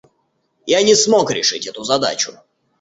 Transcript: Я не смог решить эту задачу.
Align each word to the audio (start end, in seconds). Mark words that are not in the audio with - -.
Я 0.65 0.81
не 0.81 0.95
смог 0.95 1.29
решить 1.29 1.67
эту 1.67 1.83
задачу. 1.83 2.35